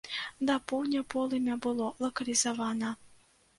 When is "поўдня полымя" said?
0.71-1.59